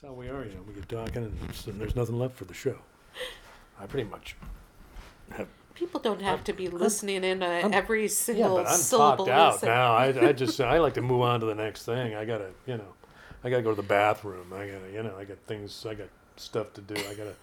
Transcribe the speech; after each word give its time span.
That's 0.00 0.08
how 0.10 0.12
we 0.18 0.28
are, 0.28 0.44
you 0.44 0.50
know. 0.54 0.60
We 0.66 0.74
get 0.74 0.88
talking 0.88 1.24
and 1.24 1.38
s- 1.50 1.66
and 1.66 1.80
there's 1.80 1.96
nothing 1.96 2.18
left 2.18 2.36
for 2.36 2.44
the 2.44 2.54
show. 2.54 2.76
I 3.80 3.86
pretty 3.86 4.08
much 4.08 4.36
have. 5.30 5.48
People 5.74 6.00
don't 6.00 6.22
have 6.22 6.42
to 6.44 6.52
be 6.54 6.68
listening 6.68 7.22
in 7.24 7.42
uh, 7.42 7.46
I'm- 7.46 7.72
every 7.74 8.02
Yeah, 8.02 8.08
single 8.08 8.56
but 8.56 8.66
I'm 8.68 8.76
syllable. 8.78 9.30
out 9.30 9.60
say. 9.60 9.66
now. 9.66 9.94
I, 9.94 10.28
I 10.28 10.32
just 10.32 10.60
I 10.60 10.78
like 10.78 10.94
to 10.94 11.02
move 11.02 11.22
on 11.22 11.40
to 11.40 11.46
the 11.46 11.54
next 11.54 11.84
thing. 11.84 12.14
I 12.14 12.24
gotta 12.24 12.50
you 12.66 12.76
know, 12.76 12.94
I 13.44 13.50
gotta 13.50 13.62
go 13.62 13.70
to 13.70 13.76
the 13.76 13.82
bathroom. 13.86 14.52
I 14.52 14.66
gotta 14.66 14.92
you 14.92 15.02
know 15.02 15.14
I 15.18 15.24
got 15.24 15.38
things. 15.46 15.84
I 15.88 15.94
got 15.94 16.08
stuff 16.36 16.72
to 16.74 16.80
do. 16.80 16.94
I 16.94 17.14
gotta 17.14 17.34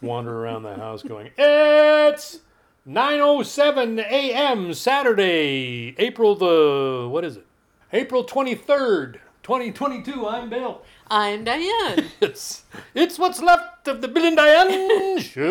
wander 0.00 0.34
around 0.38 0.62
the 0.64 0.74
house 0.74 1.02
going. 1.02 1.30
It's 1.38 2.40
9:07 2.88 3.98
a.m. 4.00 4.74
Saturday, 4.74 5.94
April 5.98 6.34
the 6.34 7.08
what 7.08 7.24
is 7.24 7.36
it? 7.36 7.46
April 7.94 8.24
23rd, 8.24 9.18
2022. 9.42 10.26
I'm 10.28 10.48
Bill. 10.50 10.82
I'm 11.10 11.44
Diane. 11.44 12.06
It's 12.20 12.62
it's 12.94 13.18
what's 13.18 13.40
left 13.42 13.88
of 13.88 14.00
the 14.00 14.08
Bill 14.08 14.24
and 14.24 14.36
Diane 14.36 15.18
show. 15.32 15.50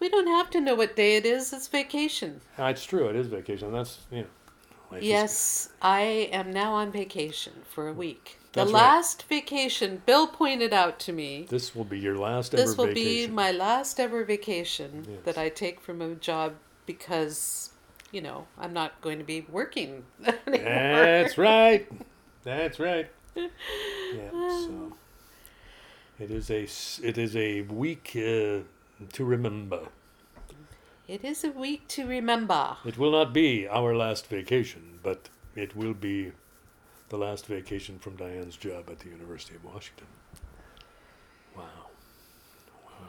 we 0.00 0.08
don't 0.08 0.26
have 0.28 0.50
to 0.50 0.60
know 0.60 0.74
what 0.74 0.94
day 0.96 1.16
it 1.16 1.24
is. 1.26 1.52
It's 1.52 1.68
vacation. 1.68 2.40
Ah, 2.58 2.68
it's 2.68 2.84
true. 2.84 3.08
It 3.08 3.16
is 3.16 3.26
vacation. 3.28 3.72
That's 3.72 3.98
you 4.10 4.22
know. 4.22 4.26
Yes, 5.00 5.70
I 5.82 6.28
am 6.32 6.52
now 6.52 6.74
on 6.74 6.92
vacation 6.92 7.52
for 7.68 7.88
a 7.88 7.92
week. 7.92 8.38
That's 8.52 8.68
the 8.70 8.74
right. 8.74 8.82
last 8.82 9.24
vacation, 9.24 10.02
Bill 10.06 10.28
pointed 10.28 10.72
out 10.72 11.00
to 11.00 11.12
me. 11.12 11.46
This 11.50 11.74
will 11.74 11.82
be 11.84 11.98
your 11.98 12.16
last 12.16 12.54
ever 12.54 12.62
vacation. 12.62 12.68
This 12.70 12.76
will 12.78 12.86
vacation. 12.94 13.30
be 13.30 13.34
my 13.34 13.50
last 13.50 13.98
ever 13.98 14.22
vacation 14.24 15.04
Yes. 15.08 15.18
that 15.24 15.36
I 15.36 15.48
take 15.48 15.80
from 15.80 16.00
a 16.00 16.14
job 16.14 16.52
because, 16.86 17.70
you 18.14 18.20
know, 18.20 18.46
I'm 18.58 18.72
not 18.72 19.00
going 19.00 19.18
to 19.18 19.24
be 19.24 19.44
working 19.50 20.04
anymore. 20.46 20.64
That's 20.64 21.36
right. 21.36 21.88
That's 22.44 22.78
right. 22.78 23.10
Yeah. 24.14 24.30
So 24.30 24.92
it 26.20 26.30
is 26.30 26.48
a 26.48 26.62
it 27.04 27.18
is 27.18 27.34
a 27.34 27.62
week 27.62 28.12
uh, 28.14 28.60
to 29.12 29.24
remember. 29.24 29.88
It 31.08 31.24
is 31.24 31.42
a 31.42 31.50
week 31.50 31.88
to 31.88 32.06
remember. 32.06 32.76
It 32.84 32.96
will 32.96 33.10
not 33.10 33.32
be 33.32 33.66
our 33.66 33.96
last 33.96 34.28
vacation, 34.28 35.00
but 35.02 35.28
it 35.56 35.74
will 35.74 35.94
be 35.94 36.30
the 37.08 37.18
last 37.18 37.46
vacation 37.46 37.98
from 37.98 38.14
Diane's 38.16 38.56
job 38.56 38.88
at 38.88 39.00
the 39.00 39.08
University 39.08 39.56
of 39.56 39.64
Washington. 39.64 40.06
Wow. 41.56 41.90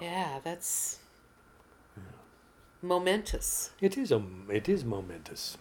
Yeah, 0.02 0.40
that's 0.44 1.00
momentous. 2.88 3.72
It 3.82 3.98
is 3.98 4.12
a 4.12 4.24
it 4.50 4.70
is 4.70 4.86
momentous. 4.86 5.58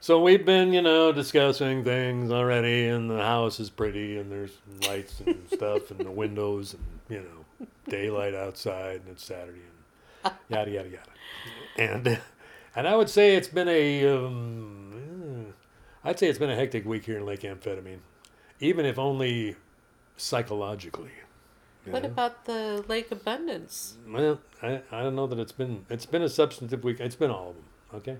So 0.00 0.22
we've 0.22 0.46
been, 0.46 0.72
you 0.72 0.80
know, 0.80 1.10
discussing 1.10 1.82
things 1.82 2.30
already, 2.30 2.86
and 2.86 3.10
the 3.10 3.20
house 3.20 3.58
is 3.58 3.68
pretty, 3.68 4.16
and 4.16 4.30
there's 4.30 4.56
lights 4.86 5.20
and 5.26 5.48
stuff, 5.52 5.90
and 5.90 5.98
the 5.98 6.10
windows, 6.10 6.74
and 6.74 6.84
you 7.08 7.18
know, 7.18 7.66
daylight 7.88 8.34
outside, 8.34 9.00
and 9.00 9.08
it's 9.10 9.24
Saturday, 9.24 9.58
and 10.24 10.34
yada 10.48 10.70
yada 10.70 10.88
yada, 10.88 11.10
and 11.76 12.20
and 12.76 12.86
I 12.86 12.94
would 12.94 13.10
say 13.10 13.34
it's 13.34 13.48
been 13.48 13.68
a, 13.68 14.06
um, 14.06 15.52
I'd 16.04 16.18
say 16.18 16.28
it's 16.28 16.38
been 16.38 16.50
a 16.50 16.56
hectic 16.56 16.86
week 16.86 17.04
here 17.04 17.18
in 17.18 17.26
Lake 17.26 17.40
Amphetamine, 17.40 17.98
even 18.60 18.86
if 18.86 19.00
only 19.00 19.56
psychologically. 20.16 21.10
What 21.92 22.04
about 22.04 22.44
the 22.44 22.84
lake 22.88 23.10
abundance? 23.10 23.96
Well, 24.08 24.40
I, 24.62 24.82
I 24.90 25.02
don't 25.02 25.16
know 25.16 25.26
that 25.26 25.38
it's 25.38 25.52
been 25.52 25.84
it's 25.88 26.06
been 26.06 26.22
a 26.22 26.28
substantive 26.28 26.84
week. 26.84 27.00
It's 27.00 27.16
been 27.16 27.30
all 27.30 27.50
of 27.50 27.56
them. 27.56 27.64
Okay, 27.94 28.16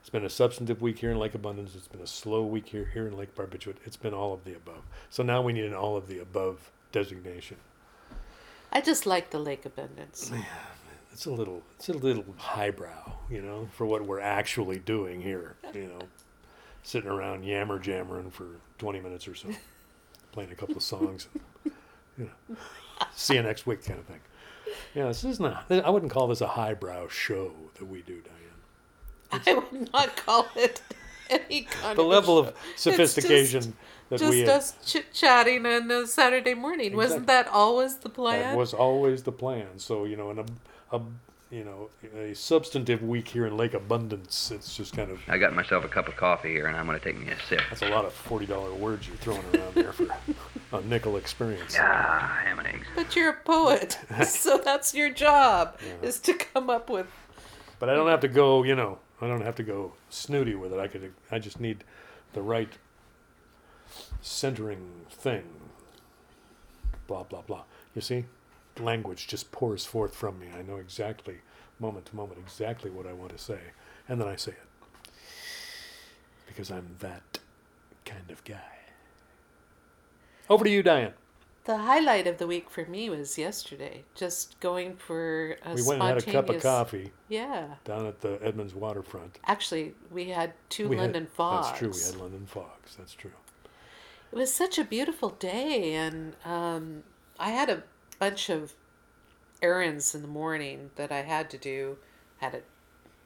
it's 0.00 0.10
been 0.10 0.24
a 0.24 0.30
substantive 0.30 0.80
week 0.82 0.98
here 0.98 1.10
in 1.10 1.18
Lake 1.18 1.34
Abundance. 1.34 1.74
It's 1.74 1.88
been 1.88 2.00
a 2.02 2.06
slow 2.06 2.44
week 2.44 2.66
here 2.68 2.90
here 2.92 3.06
in 3.06 3.16
Lake 3.16 3.34
Barbiturate. 3.34 3.76
It's 3.84 3.96
been 3.96 4.14
all 4.14 4.32
of 4.34 4.44
the 4.44 4.54
above. 4.54 4.82
So 5.08 5.22
now 5.22 5.40
we 5.42 5.52
need 5.52 5.64
an 5.64 5.74
all 5.74 5.96
of 5.96 6.06
the 6.08 6.18
above 6.18 6.70
designation. 6.92 7.56
I 8.72 8.80
just 8.80 9.06
like 9.06 9.30
the 9.30 9.38
lake 9.38 9.64
abundance. 9.66 10.30
Yeah, 10.32 10.44
It's 11.12 11.26
a 11.26 11.30
little 11.30 11.62
it's 11.76 11.88
a 11.88 11.92
little 11.92 12.24
highbrow, 12.36 13.14
you 13.30 13.42
know, 13.42 13.68
for 13.72 13.84
what 13.86 14.04
we're 14.06 14.20
actually 14.20 14.78
doing 14.78 15.20
here. 15.22 15.56
You 15.74 15.86
know, 15.88 15.98
sitting 16.82 17.10
around 17.10 17.44
yammer 17.44 17.78
jammering 17.78 18.30
for 18.30 18.46
twenty 18.78 19.00
minutes 19.00 19.26
or 19.26 19.34
so, 19.34 19.48
playing 20.32 20.50
a 20.52 20.54
couple 20.54 20.76
of 20.76 20.82
songs. 20.82 21.28
You 22.18 22.28
know, 22.48 22.56
see 23.14 23.34
you 23.34 23.42
next 23.42 23.66
week 23.66 23.84
kind 23.84 23.98
of 23.98 24.06
thing. 24.06 24.20
Yeah, 24.94 25.06
this 25.06 25.24
is 25.24 25.40
not. 25.40 25.66
I 25.70 25.90
wouldn't 25.90 26.12
call 26.12 26.28
this 26.28 26.40
a 26.40 26.48
highbrow 26.48 27.08
show 27.08 27.52
that 27.74 27.84
we 27.86 28.02
do, 28.02 28.20
Diane. 28.20 29.42
I 29.46 29.54
would 29.54 29.92
not 29.92 30.16
call 30.16 30.46
it 30.56 30.82
any 31.28 31.62
kind 31.62 31.96
The 31.96 32.02
of 32.02 32.06
a 32.06 32.08
level 32.08 32.38
of 32.38 32.46
show. 32.46 32.52
It's 32.72 32.82
sophistication 32.82 33.74
that 34.08 34.18
Just 34.18 34.30
we 34.30 34.46
us 34.46 34.74
chit 34.84 35.12
chatting 35.12 35.64
on 35.66 35.90
a 35.90 36.06
Saturday 36.06 36.54
morning. 36.54 36.96
Wasn't 36.96 37.26
that 37.28 37.46
always 37.48 37.96
the 37.96 38.08
plan? 38.08 38.40
that 38.40 38.56
was 38.56 38.74
always 38.74 39.22
the 39.22 39.32
plan. 39.32 39.78
So 39.78 40.04
you 40.04 40.16
know, 40.16 40.30
in 40.30 40.40
a, 40.40 40.44
a 40.92 41.00
you 41.50 41.64
know 41.64 41.90
a 42.18 42.34
substantive 42.34 43.02
week 43.02 43.28
here 43.28 43.46
in 43.46 43.56
Lake 43.56 43.74
Abundance, 43.74 44.50
it's 44.50 44.76
just 44.76 44.96
kind 44.96 45.10
of 45.10 45.20
I 45.28 45.38
got 45.38 45.54
myself 45.54 45.84
a 45.84 45.88
cup 45.88 46.08
of 46.08 46.16
coffee 46.16 46.50
here, 46.50 46.66
and 46.66 46.76
I'm 46.76 46.86
going 46.86 46.98
to 46.98 47.04
take 47.04 47.18
me 47.18 47.30
a 47.30 47.36
sip. 47.48 47.60
that's 47.70 47.82
a 47.82 47.88
lot 47.88 48.04
of 48.04 48.12
forty 48.12 48.46
dollar 48.46 48.74
words 48.74 49.06
you're 49.06 49.16
throwing 49.18 49.44
around 49.54 49.74
there 49.74 49.92
for 49.92 50.06
a 50.72 50.80
nickel 50.82 51.16
experience. 51.16 51.76
Ah, 51.78 52.40
ham 52.44 52.58
and 52.58 52.68
eggs. 52.68 52.86
But 52.94 53.16
you're 53.16 53.30
a 53.30 53.36
poet, 53.44 53.98
so 54.26 54.58
that's 54.58 54.94
your 54.94 55.10
job 55.10 55.78
is 56.02 56.18
to 56.20 56.34
come 56.34 56.70
up 56.70 56.88
with. 56.88 57.06
But 57.78 57.88
I 57.88 57.94
don't 57.94 58.08
have 58.08 58.20
to 58.20 58.28
go. 58.28 58.62
You 58.62 58.74
know, 58.74 58.98
I 59.20 59.26
don't 59.26 59.42
have 59.42 59.56
to 59.56 59.62
go 59.62 59.94
snooty 60.08 60.54
with 60.54 60.72
it. 60.72 60.78
I 60.78 60.86
could. 60.88 61.12
I 61.30 61.38
just 61.38 61.60
need 61.60 61.84
the 62.32 62.42
right 62.42 62.72
centering 64.20 65.06
thing. 65.10 65.44
Blah 67.06 67.24
blah 67.24 67.42
blah. 67.42 67.62
You 67.94 68.02
see, 68.02 68.26
language 68.78 69.26
just 69.26 69.50
pours 69.50 69.84
forth 69.84 70.14
from 70.14 70.38
me. 70.38 70.48
I 70.56 70.62
know 70.62 70.76
exactly, 70.76 71.38
moment 71.78 72.06
to 72.06 72.16
moment, 72.16 72.38
exactly 72.38 72.90
what 72.90 73.06
I 73.06 73.12
want 73.12 73.32
to 73.32 73.38
say, 73.38 73.58
and 74.08 74.20
then 74.20 74.28
I 74.28 74.36
say 74.36 74.52
it 74.52 75.10
because 76.46 76.70
I'm 76.70 76.96
that 76.98 77.38
kind 78.04 78.30
of 78.30 78.44
guy. 78.44 78.79
Over 80.50 80.64
to 80.64 80.70
you, 80.70 80.82
Diane. 80.82 81.12
The 81.64 81.76
highlight 81.78 82.26
of 82.26 82.38
the 82.38 82.46
week 82.46 82.68
for 82.68 82.84
me 82.86 83.08
was 83.08 83.38
yesterday, 83.38 84.02
just 84.16 84.58
going 84.58 84.96
for 84.96 85.56
a 85.64 85.74
We 85.74 85.82
went 85.82 86.02
and 86.02 86.08
had 86.08 86.18
a 86.18 86.22
cup 86.22 86.48
of 86.50 86.60
spontaneous- 86.60 86.62
coffee 86.64 87.12
Yeah, 87.28 87.74
down 87.84 88.06
at 88.06 88.20
the 88.20 88.40
Edmonds 88.42 88.74
waterfront. 88.74 89.38
actually, 89.46 89.94
we 90.10 90.30
had 90.30 90.54
two 90.68 90.88
We 90.88 90.96
had- 90.96 91.02
London 91.04 91.26
fogs. 91.28 91.66
That's 91.68 91.78
true. 91.78 91.90
We 91.92 92.00
had 92.02 92.16
London 92.16 92.46
fogs. 92.46 92.96
That's 92.96 93.12
true. 93.14 93.30
It 94.32 94.36
was 94.36 94.52
such 94.52 94.78
a 94.78 94.84
beautiful 94.84 95.30
day, 95.30 95.94
and 95.94 96.34
um, 96.44 97.04
I 97.38 97.50
had 97.50 97.68
a 97.70 97.84
bunch 98.18 98.48
of 98.48 98.74
errands 99.62 100.14
in 100.14 100.22
the 100.22 100.28
morning 100.28 100.90
that 100.96 101.12
I 101.12 101.22
had 101.22 101.48
to 101.50 101.58
do. 101.58 101.98
Had 102.38 102.54
an 102.54 102.62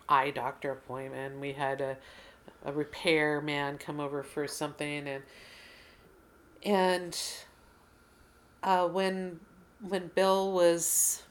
eye 0.09 0.31
doctor 0.31 0.71
appointment. 0.73 1.41
We 1.41 1.53
had 1.55 1.81
a 1.81 1.97
a 2.67 2.73
repair 2.73 3.41
man 3.43 3.77
come 3.79 4.01
over 4.01 4.23
for 4.23 4.47
something, 4.49 5.07
and 5.07 5.23
and 6.65 7.19
uh, 8.63 8.89
when 8.89 9.41
when 9.81 10.09
Bill 10.15 10.53
was 10.53 11.23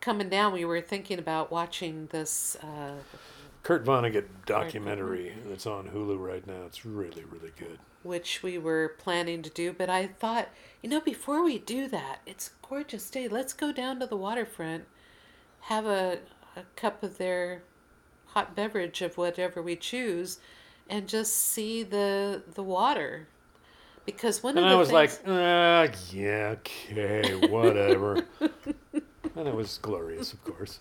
coming 0.00 0.28
down, 0.28 0.52
we 0.52 0.64
were 0.64 0.80
thinking 0.80 1.18
about 1.18 1.50
watching 1.50 2.06
this. 2.12 2.56
Uh, 2.56 2.94
Kurt 3.62 3.84
Vonnegut 3.84 4.26
documentary 4.46 5.34
that's 5.48 5.66
on 5.66 5.88
Hulu 5.88 6.18
right 6.24 6.46
now. 6.46 6.62
It's 6.66 6.86
really, 6.86 7.24
really 7.24 7.52
good. 7.58 7.78
which 8.02 8.40
we 8.42 8.56
were 8.58 8.94
planning 8.98 9.42
to 9.42 9.50
do, 9.50 9.72
but 9.72 9.90
I 9.90 10.06
thought, 10.06 10.48
you 10.82 10.88
know, 10.88 11.00
before 11.00 11.42
we 11.42 11.58
do 11.58 11.88
that, 11.88 12.20
it's 12.24 12.48
a 12.48 12.66
gorgeous 12.68 13.10
day. 13.10 13.26
Let's 13.26 13.52
go 13.52 13.72
down 13.72 13.98
to 14.00 14.06
the 14.06 14.16
waterfront, 14.16 14.84
have 15.62 15.86
a, 15.86 16.18
a 16.56 16.62
cup 16.76 17.02
of 17.02 17.18
their 17.18 17.62
hot 18.26 18.54
beverage 18.54 19.02
of 19.02 19.16
whatever 19.18 19.60
we 19.60 19.74
choose, 19.74 20.38
and 20.88 21.08
just 21.08 21.34
see 21.34 21.82
the 21.82 22.42
the 22.54 22.62
water. 22.62 23.26
Because 24.06 24.42
one 24.42 24.56
of 24.56 24.62
the 24.62 24.62
And 24.62 24.70
of 24.72 24.76
I 24.76 24.78
was 24.78 24.88
things, 24.90 25.26
like, 25.26 25.36
ah, 25.36 25.88
yeah, 26.12 26.54
okay, 26.58 27.34
whatever. 27.48 28.24
and 28.40 29.48
it 29.48 29.54
was 29.54 29.78
glorious, 29.82 30.32
of 30.32 30.42
course. 30.44 30.78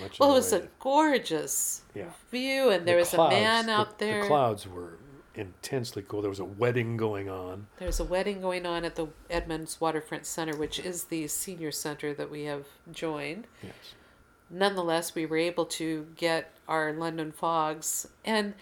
Much 0.00 0.18
well, 0.18 0.30
it 0.30 0.34
was 0.34 0.52
a 0.52 0.66
gorgeous 0.80 1.82
Yeah. 1.94 2.10
view, 2.30 2.70
and 2.70 2.86
there 2.88 2.96
The 2.96 3.00
was 3.00 3.10
clouds- 3.10 3.34
a 3.34 3.38
man 3.40 3.66
the- 3.66 3.72
out 3.72 3.98
there. 3.98 4.22
The 4.22 4.26
clouds 4.28 4.66
were 4.66 4.98
intensely 5.34 6.02
cool. 6.08 6.20
There 6.22 6.30
was 6.30 6.40
a 6.40 6.44
wedding 6.44 6.96
going 6.96 7.28
on. 7.28 7.68
There's 7.78 8.00
a 8.00 8.04
wedding 8.04 8.40
going 8.40 8.66
on 8.66 8.84
at 8.84 8.96
the 8.96 9.06
Edmonds 9.30 9.80
Waterfront 9.80 10.26
Center, 10.26 10.56
which 10.56 10.80
is 10.80 11.04
the 11.04 11.28
senior 11.28 11.70
center 11.70 12.12
that 12.14 12.30
we 12.30 12.44
have 12.44 12.64
joined. 12.92 13.46
Yes. 13.62 13.74
nonetheless, 14.50 15.14
we 15.14 15.26
were 15.26 15.36
able 15.36 15.66
to 15.66 16.06
get 16.16 16.50
our 16.66 16.90
London 16.94 17.30
fogs 17.30 18.08
and 18.24 18.54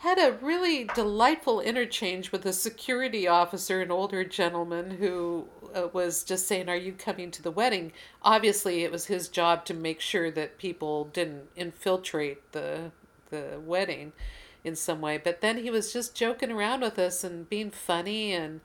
had 0.00 0.18
a 0.18 0.38
really 0.40 0.84
delightful 0.94 1.60
interchange 1.60 2.32
with 2.32 2.46
a 2.46 2.52
security 2.52 3.28
officer, 3.28 3.80
an 3.80 3.90
older 3.90 4.24
gentleman 4.24 4.92
who 4.92 5.46
uh, 5.74 5.88
was 5.92 6.24
just 6.24 6.46
saying, 6.46 6.68
Are 6.68 6.76
you 6.76 6.92
coming 6.92 7.30
to 7.30 7.42
the 7.42 7.50
wedding? 7.50 7.92
Obviously, 8.22 8.82
it 8.82 8.90
was 8.90 9.06
his 9.06 9.28
job 9.28 9.64
to 9.66 9.74
make 9.74 10.00
sure 10.00 10.30
that 10.30 10.58
people 10.58 11.04
didn't 11.12 11.50
infiltrate 11.54 12.52
the, 12.52 12.92
the 13.30 13.60
wedding. 13.64 14.12
in 14.64 14.76
some 14.76 15.00
way. 15.00 15.18
But 15.18 15.40
then 15.40 15.58
he 15.58 15.70
was 15.70 15.92
just 15.92 16.14
joking 16.14 16.50
around 16.50 16.80
with 16.82 16.98
us 16.98 17.24
and 17.24 17.48
being 17.48 17.70
funny 17.70 18.32
and 18.32 18.60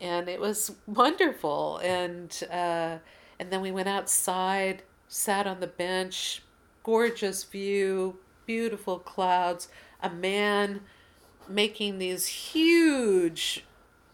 and 0.00 0.28
it 0.28 0.40
was 0.40 0.72
wonderful. 0.86 1.78
And 1.78 2.36
uh, 2.50 2.98
and 3.38 3.50
then 3.50 3.60
we 3.60 3.70
went 3.70 3.88
outside, 3.88 4.82
sat 5.08 5.46
on 5.46 5.60
the 5.60 5.66
bench, 5.66 6.42
gorgeous 6.82 7.44
view, 7.44 8.18
beautiful 8.46 8.98
clouds, 8.98 9.68
a 10.04 10.10
man 10.10 10.82
making 11.48 11.98
these 11.98 12.26
huge 12.26 13.64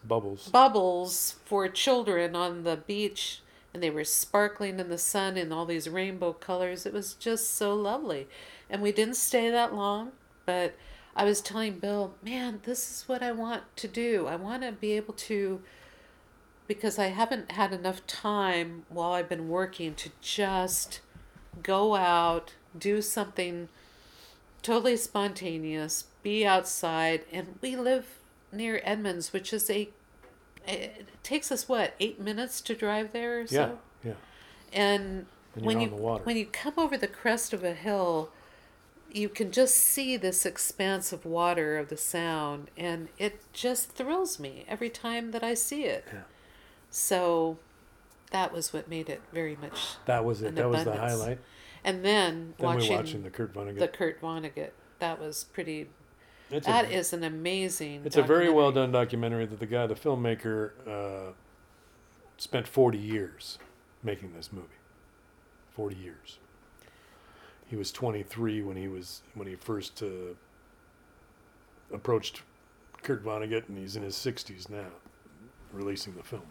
Bubbles. 0.07 0.47
bubbles 0.47 1.35
for 1.45 1.67
children 1.67 2.35
on 2.35 2.63
the 2.63 2.77
beach 2.77 3.41
and 3.73 3.83
they 3.83 3.89
were 3.89 4.03
sparkling 4.03 4.79
in 4.79 4.89
the 4.89 4.97
sun 4.97 5.37
in 5.37 5.51
all 5.51 5.65
these 5.65 5.87
rainbow 5.87 6.33
colors. 6.33 6.85
It 6.85 6.93
was 6.93 7.13
just 7.13 7.55
so 7.55 7.73
lovely. 7.73 8.27
And 8.69 8.81
we 8.81 8.91
didn't 8.91 9.15
stay 9.15 9.49
that 9.49 9.73
long, 9.73 10.11
but 10.45 10.75
I 11.15 11.25
was 11.25 11.41
telling 11.41 11.79
Bill, 11.79 12.15
man, 12.23 12.61
this 12.63 12.89
is 12.89 13.07
what 13.07 13.21
I 13.21 13.31
want 13.31 13.63
to 13.77 13.87
do. 13.87 14.27
I 14.27 14.35
want 14.35 14.63
to 14.63 14.71
be 14.71 14.93
able 14.93 15.13
to, 15.13 15.61
because 16.67 16.99
I 16.99 17.07
haven't 17.07 17.51
had 17.51 17.71
enough 17.71 18.05
time 18.07 18.85
while 18.89 19.13
I've 19.13 19.29
been 19.29 19.49
working 19.49 19.93
to 19.95 20.09
just 20.21 21.01
go 21.63 21.95
out, 21.95 22.53
do 22.77 23.01
something 23.01 23.69
totally 24.63 24.97
spontaneous, 24.97 26.05
be 26.23 26.45
outside. 26.45 27.21
And 27.31 27.57
we 27.61 27.75
live 27.75 28.05
near 28.51 28.81
Edmonds, 28.83 29.33
which 29.33 29.53
is 29.53 29.69
a, 29.69 29.89
it 30.67 31.07
takes 31.23 31.51
us 31.51 31.67
what, 31.67 31.93
eight 31.99 32.19
minutes 32.19 32.61
to 32.61 32.75
drive 32.75 33.11
there 33.13 33.41
or 33.41 33.47
so? 33.47 33.79
Yeah, 34.03 34.11
yeah. 34.11 34.13
And 34.73 35.25
And 35.55 35.65
when 35.65 35.79
you 35.81 35.87
on 35.87 35.95
the 35.95 36.01
water. 36.01 36.23
when 36.23 36.37
you 36.37 36.45
come 36.45 36.73
over 36.77 36.97
the 36.97 37.07
crest 37.07 37.53
of 37.53 37.63
a 37.63 37.73
hill, 37.73 38.29
you 39.11 39.27
can 39.27 39.51
just 39.51 39.75
see 39.75 40.15
this 40.15 40.45
expanse 40.45 41.11
of 41.11 41.25
water 41.25 41.77
of 41.77 41.89
the 41.89 41.97
sound, 41.97 42.69
and 42.77 43.09
it 43.17 43.41
just 43.51 43.91
thrills 43.91 44.39
me 44.39 44.63
every 44.67 44.89
time 44.89 45.31
that 45.31 45.43
I 45.43 45.53
see 45.53 45.83
it. 45.83 46.05
Yeah. 46.13 46.21
So 46.89 47.57
that 48.31 48.51
was 48.53 48.73
what 48.73 48.89
made 48.89 49.09
it 49.09 49.21
very 49.31 49.55
much. 49.55 49.79
That 50.05 50.25
was 50.25 50.41
it. 50.41 50.55
That 50.55 50.69
was 50.69 50.83
the 50.83 50.93
highlight. 50.95 51.39
And 51.83 52.05
then, 52.05 52.53
Then 52.57 52.67
watching, 52.67 52.91
we're 52.91 52.97
watching 52.97 53.23
the 53.23 53.29
Kurt 53.29 53.53
Vonnegut. 53.53 53.79
the 53.79 53.87
Kurt 53.87 54.21
Vonnegut, 54.21 54.71
that 54.99 55.19
was 55.19 55.45
pretty. 55.45 55.89
it's 56.49 56.67
That 56.67 56.85
a, 56.85 56.91
is 56.91 57.11
an 57.13 57.23
amazing. 57.23 58.01
It's 58.05 58.17
a 58.17 58.23
very 58.23 58.49
well 58.49 58.71
done 58.71 58.91
documentary 58.91 59.45
that 59.47 59.59
the 59.59 59.65
guy, 59.65 59.87
the 59.87 59.95
filmmaker, 59.95 60.71
uh, 60.87 61.33
spent 62.37 62.67
40 62.67 62.97
years 62.97 63.57
making 64.03 64.33
this 64.33 64.51
movie. 64.53 64.67
40 65.75 65.95
years. 65.95 66.37
He 67.67 67.75
was 67.75 67.91
23 67.91 68.61
when 68.61 68.75
he 68.77 68.87
was 68.87 69.21
when 69.33 69.47
he 69.47 69.55
first 69.55 70.03
uh, 70.03 70.35
approached 71.93 72.41
Kurt 73.01 73.23
Vonnegut, 73.23 73.67
and 73.69 73.77
he's 73.77 73.95
in 73.95 74.03
his 74.03 74.15
60s 74.15 74.69
now, 74.69 74.87
releasing 75.73 76.13
the 76.15 76.23
film. 76.23 76.43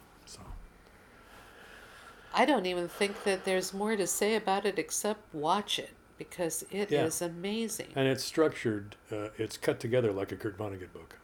I 2.33 2.45
don't 2.45 2.67
even 2.67 2.89
think 2.89 3.25
that 3.25 3.45
there's 3.45 3.75
more 3.75 3.97
to 3.97 4.07
say 4.07 4.37
about 4.37 4.65
it 4.65 4.79
except 4.79 5.35
watch 5.35 5.79
it 5.79 5.91
because 6.19 6.65
it 6.71 6.93
is 6.93 7.21
Yeah. 7.21 7.27
amazing. 7.29 7.89
and 7.97 8.07
it's 8.07 8.23
structured, 8.25 8.97
uh, 9.11 9.29
it's 9.39 9.57
cut 9.57 9.81
together 9.81 10.13
like 10.13 10.31
a 10.33 10.37
Kurt 10.37 10.57
Vonnegut 10.59 10.93
book. 10.93 11.17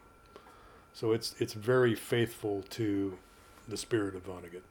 So 0.93 1.11
it's 1.11 1.35
it's 1.39 1.53
very 1.53 1.93
faithful 1.95 2.63
to 2.71 3.19
the 3.67 3.77
spirit 3.77 4.15
of 4.15 4.25
Vonnegut, 4.25 4.63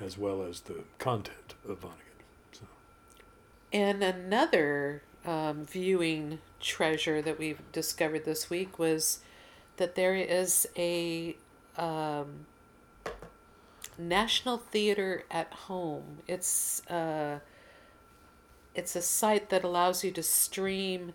as 0.00 0.18
well 0.18 0.42
as 0.42 0.62
the 0.62 0.84
content 0.98 1.54
of 1.68 1.80
Vonnegut. 1.80 2.24
So 2.52 2.62
And 3.72 4.02
another 4.02 5.02
um, 5.24 5.64
viewing 5.66 6.40
treasure 6.60 7.22
that 7.22 7.38
we've 7.38 7.60
discovered 7.70 8.24
this 8.24 8.50
week 8.50 8.78
was 8.78 9.20
that 9.76 9.94
there 9.94 10.14
is 10.16 10.66
a 10.76 11.36
um, 11.76 12.46
National 13.98 14.58
Theater 14.58 15.24
at 15.30 15.52
Home. 15.52 16.18
It's 16.26 16.86
uh, 16.88 17.40
it's 18.74 18.94
a 18.96 19.02
site 19.02 19.50
that 19.50 19.64
allows 19.64 20.04
you 20.04 20.10
to 20.12 20.22
stream 20.22 21.12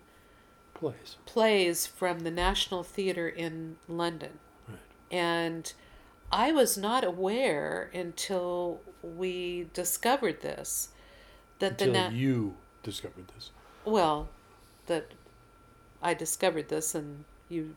plays, 0.74 1.16
plays 1.24 1.86
from 1.86 2.20
the 2.20 2.30
National 2.30 2.82
Theater 2.82 3.28
in 3.28 3.76
London. 3.88 4.38
right? 4.68 4.78
And 5.10 5.72
I 6.30 6.52
was 6.52 6.76
not 6.76 7.04
aware 7.04 7.90
until 7.94 8.80
we 9.02 9.68
discovered 9.72 10.42
this 10.42 10.88
that 11.60 11.78
the 11.78 11.86
Until 11.86 12.10
na- 12.10 12.16
you 12.16 12.56
discovered 12.82 13.28
this. 13.34 13.50
well 13.84 14.28
that 14.86 15.12
I 16.02 16.12
discovered 16.12 16.68
this 16.68 16.94
and 16.94 17.24
you 17.48 17.74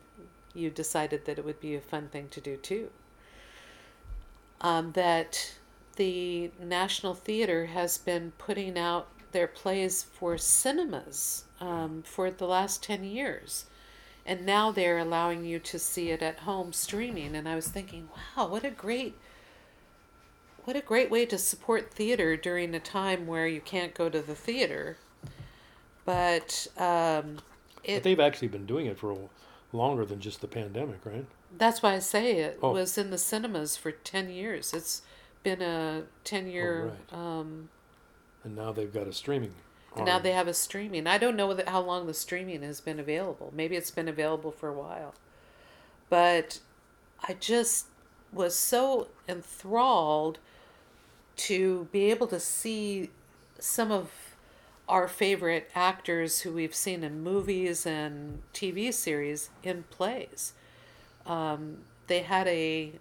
you 0.54 0.70
decided 0.70 1.24
that 1.24 1.38
it 1.38 1.44
would 1.44 1.60
be 1.60 1.74
a 1.74 1.80
fun 1.80 2.08
thing 2.08 2.28
to 2.30 2.40
do 2.40 2.56
too. 2.56 2.90
Um, 4.60 4.92
that 4.92 5.54
the 5.96 6.50
National 6.60 7.14
Theater 7.14 7.66
has 7.66 7.98
been 7.98 8.32
putting 8.38 8.78
out 8.78 9.08
their 9.32 9.46
plays 9.46 10.02
for 10.02 10.38
cinemas 10.38 11.44
um, 11.60 12.02
for 12.04 12.30
the 12.30 12.46
last 12.46 12.82
10 12.82 13.04
years. 13.04 13.66
And 14.24 14.44
now 14.44 14.70
they're 14.70 14.98
allowing 14.98 15.44
you 15.44 15.58
to 15.58 15.78
see 15.78 16.10
it 16.10 16.22
at 16.22 16.40
home 16.40 16.72
streaming. 16.72 17.34
And 17.34 17.48
I 17.48 17.54
was 17.54 17.68
thinking, 17.68 18.08
wow, 18.36 18.48
what 18.48 18.64
a 18.64 18.70
great 18.70 19.16
what 20.64 20.76
a 20.76 20.82
great 20.82 21.10
way 21.10 21.24
to 21.24 21.38
support 21.38 21.94
theater 21.94 22.36
during 22.36 22.74
a 22.74 22.80
time 22.80 23.26
where 23.26 23.48
you 23.48 23.58
can't 23.58 23.94
go 23.94 24.10
to 24.10 24.20
the 24.20 24.34
theater. 24.34 24.98
But 26.04 26.66
um, 26.76 27.38
But 27.96 28.02
they've 28.02 28.20
actually 28.20 28.48
been 28.48 28.66
doing 28.66 28.84
it 28.84 28.98
for 28.98 29.12
a, 29.12 29.16
longer 29.72 30.04
than 30.04 30.20
just 30.20 30.42
the 30.42 30.46
pandemic, 30.46 31.06
right? 31.06 31.24
That's 31.56 31.82
why 31.82 31.94
I 31.94 31.98
say 31.98 32.36
it 32.38 32.58
Oh. 32.62 32.72
was 32.72 32.98
in 32.98 33.10
the 33.10 33.18
cinemas 33.18 33.76
for 33.76 33.90
10 33.92 34.30
years. 34.30 34.72
It's 34.74 35.02
been 35.42 35.62
a 35.62 36.04
10 36.24 36.48
year 36.50 36.92
right. 37.10 37.18
um, 37.18 37.68
And 38.44 38.54
now 38.56 38.72
they've 38.72 38.92
got 38.92 39.06
a 39.06 39.12
streaming. 39.12 39.54
and 39.96 40.04
now 40.06 40.18
they 40.18 40.32
have 40.32 40.46
a 40.48 40.54
streaming. 40.54 41.06
I 41.06 41.18
don't 41.18 41.36
know 41.36 41.58
how 41.66 41.80
long 41.80 42.06
the 42.06 42.14
streaming 42.14 42.62
has 42.62 42.80
been 42.80 43.00
available. 43.00 43.52
Maybe 43.54 43.76
it's 43.76 43.90
been 43.90 44.08
available 44.08 44.52
for 44.52 44.68
a 44.68 44.72
while. 44.74 45.14
But 46.08 46.60
I 47.26 47.34
just 47.34 47.86
was 48.32 48.54
so 48.54 49.08
enthralled 49.28 50.38
to 51.36 51.88
be 51.92 52.10
able 52.10 52.26
to 52.28 52.38
see 52.40 53.10
some 53.58 53.90
of 53.90 54.10
our 54.88 55.08
favorite 55.08 55.70
actors 55.74 56.40
who 56.40 56.52
we've 56.52 56.74
seen 56.74 57.02
in 57.04 57.20
movies 57.22 57.84
and 57.86 58.42
TV 58.54 58.92
series 58.92 59.50
in 59.62 59.84
plays. 59.90 60.52
Um, 61.28 61.78
they 62.08 62.22
had 62.22 62.48
a 62.48 62.92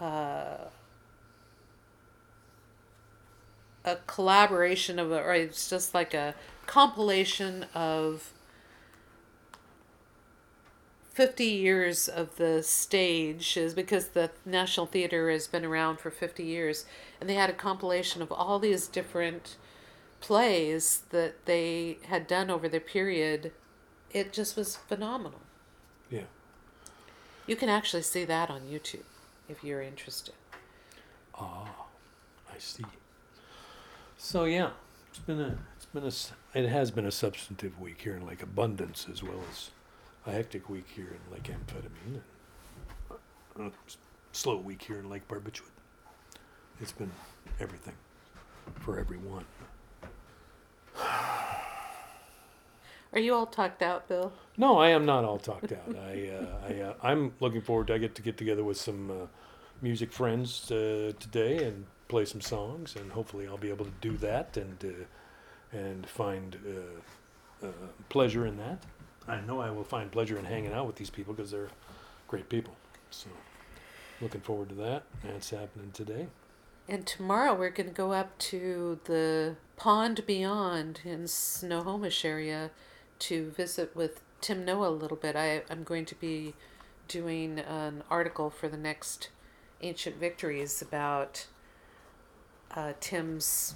uh, 0.00 0.68
a 3.84 3.96
collaboration 4.06 4.98
of, 4.98 5.10
or 5.10 5.32
it's 5.34 5.68
just 5.68 5.94
like 5.94 6.14
a 6.14 6.34
compilation 6.66 7.66
of 7.74 8.32
50 11.12 11.44
years 11.44 12.08
of 12.08 12.36
the 12.36 12.62
stage 12.62 13.56
is 13.56 13.74
because 13.74 14.08
the 14.08 14.30
National 14.46 14.86
Theater 14.86 15.30
has 15.30 15.46
been 15.46 15.64
around 15.64 15.98
for 15.98 16.10
50 16.10 16.42
years 16.42 16.86
and 17.20 17.28
they 17.28 17.34
had 17.34 17.50
a 17.50 17.54
compilation 17.54 18.22
of 18.22 18.32
all 18.32 18.58
these 18.58 18.86
different 18.86 19.56
plays 20.20 21.02
that 21.10 21.44
they 21.44 21.98
had 22.06 22.26
done 22.26 22.48
over 22.48 22.68
the 22.68 22.80
period 22.80 23.52
it 24.12 24.32
just 24.32 24.56
was 24.56 24.76
phenomenal 24.76 25.40
Yeah. 26.08 26.22
You 27.46 27.56
can 27.56 27.68
actually 27.68 28.02
see 28.02 28.24
that 28.24 28.50
on 28.50 28.62
YouTube 28.62 29.04
if 29.48 29.62
you're 29.64 29.82
interested 29.82 30.34
Ah, 31.34 31.86
I 32.54 32.58
see. 32.58 32.84
So 34.18 34.44
yeah, 34.44 34.70
it's 35.08 35.18
been 35.18 35.40
a 35.40 35.58
it's 35.76 35.86
been 35.86 36.04
a 36.04 36.58
it 36.58 36.68
has 36.68 36.90
been 36.90 37.06
a 37.06 37.10
substantive 37.10 37.80
week 37.80 38.02
here 38.02 38.14
in 38.14 38.26
Lake 38.26 38.42
Abundance 38.42 39.06
as 39.10 39.22
well 39.22 39.40
as 39.50 39.70
a 40.26 40.30
hectic 40.32 40.68
week 40.68 40.86
here 40.94 41.08
in 41.08 41.32
Lake 41.32 41.44
Amphetamine 41.44 42.20
and 43.56 43.72
a 43.72 43.72
slow 44.32 44.56
week 44.56 44.82
here 44.82 44.98
in 44.98 45.08
Lake 45.10 45.26
Barbituate. 45.26 45.72
It's 46.80 46.92
been 46.92 47.10
everything 47.60 47.94
for 48.80 48.98
everyone. 48.98 49.44
are 53.12 53.20
you 53.20 53.34
all 53.34 53.46
talked 53.46 53.82
out 53.82 54.08
Bill 54.08 54.32
No, 54.56 54.78
I 54.78 54.88
am 54.88 55.04
not 55.04 55.24
all 55.24 55.38
talked 55.38 55.72
out. 55.72 55.96
I, 55.96 56.30
uh, 56.30 56.68
I, 56.68 56.80
uh, 56.80 56.94
I'm 57.02 57.32
looking 57.40 57.62
forward 57.62 57.88
to 57.88 57.94
I 57.94 57.98
get 57.98 58.14
to 58.16 58.22
get 58.22 58.36
together 58.36 58.64
with 58.64 58.76
some 58.76 59.10
uh, 59.10 59.26
music 59.82 60.12
friends 60.12 60.70
uh, 60.70 61.12
today 61.18 61.64
and 61.64 61.86
play 62.08 62.24
some 62.24 62.40
songs, 62.40 62.94
and 62.94 63.10
hopefully 63.12 63.46
I'll 63.48 63.56
be 63.56 63.70
able 63.70 63.86
to 63.86 63.92
do 64.00 64.16
that 64.18 64.56
and 64.56 64.76
uh, 64.84 65.76
and 65.76 66.06
find 66.06 66.58
uh, 66.66 67.66
uh, 67.66 67.70
pleasure 68.08 68.46
in 68.46 68.56
that. 68.58 68.84
I 69.26 69.40
know 69.40 69.60
I 69.60 69.70
will 69.70 69.84
find 69.84 70.10
pleasure 70.10 70.38
in 70.38 70.44
hanging 70.44 70.72
out 70.72 70.86
with 70.86 70.96
these 70.96 71.10
people 71.10 71.32
because 71.32 71.50
they're 71.50 71.70
great 72.28 72.48
people. 72.48 72.74
So, 73.10 73.28
looking 74.20 74.40
forward 74.40 74.68
to 74.70 74.74
that. 74.76 75.04
That's 75.24 75.50
happening 75.50 75.90
today. 75.92 76.26
And 76.88 77.06
tomorrow 77.06 77.54
we're 77.54 77.70
going 77.70 77.88
to 77.88 77.94
go 77.94 78.12
up 78.12 78.36
to 78.50 78.98
the 79.04 79.56
Pond 79.76 80.26
Beyond 80.26 81.00
in 81.04 81.28
Snohomish 81.28 82.24
area 82.24 82.70
to 83.20 83.50
visit 83.50 83.94
with 83.94 84.20
Tim 84.40 84.64
Noah 84.64 84.88
a 84.88 84.90
little 84.90 85.16
bit. 85.16 85.36
I, 85.36 85.62
I'm 85.70 85.84
going 85.84 86.04
to 86.06 86.14
be 86.14 86.54
doing 87.08 87.58
an 87.60 88.02
article 88.10 88.50
for 88.50 88.68
the 88.68 88.76
next 88.76 89.28
Ancient 89.80 90.16
Victories 90.16 90.80
about 90.80 91.46
uh, 92.74 92.92
Tim's 93.00 93.74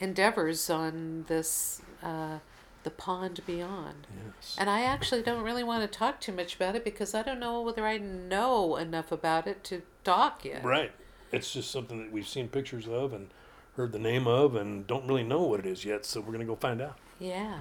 endeavors 0.00 0.70
on 0.70 1.24
this, 1.28 1.80
uh, 2.02 2.38
the 2.82 2.90
pond 2.90 3.40
beyond. 3.46 4.06
Yes. 4.16 4.56
And 4.58 4.68
I 4.68 4.82
actually 4.82 5.22
don't 5.22 5.42
really 5.42 5.64
want 5.64 5.90
to 5.90 5.98
talk 5.98 6.20
too 6.20 6.32
much 6.32 6.56
about 6.56 6.76
it 6.76 6.84
because 6.84 7.14
I 7.14 7.22
don't 7.22 7.40
know 7.40 7.60
whether 7.62 7.86
I 7.86 7.98
know 7.98 8.76
enough 8.76 9.10
about 9.10 9.46
it 9.46 9.64
to 9.64 9.82
talk 10.04 10.44
yet. 10.44 10.64
Right. 10.64 10.92
It's 11.32 11.52
just 11.52 11.70
something 11.70 11.98
that 11.98 12.12
we've 12.12 12.28
seen 12.28 12.48
pictures 12.48 12.86
of 12.86 13.12
and 13.12 13.30
heard 13.76 13.92
the 13.92 13.98
name 13.98 14.26
of 14.26 14.54
and 14.54 14.86
don't 14.86 15.06
really 15.06 15.24
know 15.24 15.42
what 15.42 15.60
it 15.60 15.66
is 15.66 15.84
yet, 15.84 16.04
so 16.04 16.20
we're 16.20 16.26
going 16.26 16.40
to 16.40 16.44
go 16.44 16.56
find 16.56 16.80
out. 16.80 16.98
Yeah. 17.18 17.58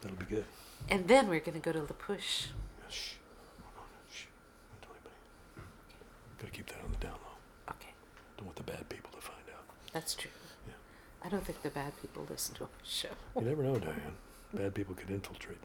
That'll 0.00 0.16
be 0.16 0.24
good. 0.26 0.44
And 0.88 1.06
then 1.08 1.28
we're 1.28 1.40
going 1.40 1.60
to 1.60 1.64
go 1.64 1.72
to 1.72 1.80
La 1.80 1.86
Push. 1.98 2.46
Shh. 2.88 3.12
Hold 3.62 3.76
on. 3.78 3.84
Shh. 4.12 4.24
Don't 4.72 4.82
tell 4.82 4.92
anybody. 4.96 5.16
Gotta 6.38 6.52
keep 6.52 6.66
that 6.68 6.82
on 6.84 6.90
the 6.92 6.96
down 6.98 7.12
low. 7.12 7.72
Okay, 7.72 7.90
Don't 8.36 8.46
want 8.46 8.56
the 8.56 8.62
bad 8.62 8.88
people 8.88 9.10
to 9.12 9.20
find 9.20 9.38
out. 9.54 9.64
that's 9.92 10.14
true. 10.14 10.30
Yeah. 10.66 10.74
I 11.24 11.28
don't 11.28 11.44
think 11.44 11.62
the 11.62 11.70
bad 11.70 11.92
people 12.00 12.26
listen 12.30 12.54
to 12.56 12.64
our 12.64 12.68
show. 12.84 13.08
You 13.38 13.42
never 13.46 13.62
know, 13.62 13.78
Diane. 13.78 14.16
Bad 14.54 14.74
people 14.74 14.94
could 14.94 15.10
infiltrate. 15.10 15.58